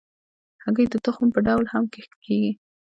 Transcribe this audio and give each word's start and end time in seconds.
هګۍ 0.63 0.85
د 0.89 0.95
تخم 1.05 1.27
په 1.33 1.39
ډول 1.47 1.65
هم 1.73 1.83
کښت 1.93 2.11
کېږي. 2.23 2.51